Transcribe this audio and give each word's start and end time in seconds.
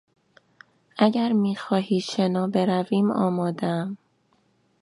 اگر 0.97 1.31
میخواهی 1.33 1.99
شنا 2.01 2.47
برویم 2.47 3.11
آمادهام. 3.11 3.97